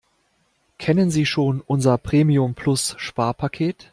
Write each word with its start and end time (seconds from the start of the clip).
Kennen 0.79 1.11
Sie 1.11 1.27
schon 1.27 1.61
unser 1.61 1.99
Premium-Plus-Sparpaket? 1.99 3.89